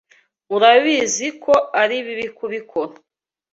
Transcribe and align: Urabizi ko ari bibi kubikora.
Urabizi 0.55 1.27
ko 1.43 1.53
ari 1.81 1.97
bibi 2.05 2.27
kubikora. 2.37 2.93